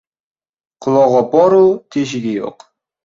[0.87, 1.61] •Qulog‘i bor-u,
[1.97, 2.67] teshigi yo‘q.